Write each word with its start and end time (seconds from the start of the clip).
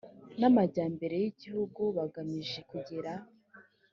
n 0.39 0.41
amajyambere 0.49 1.15
y 1.23 1.25
igihugu 1.31 1.81
bagamije 1.97 2.59
kugera 2.69 3.11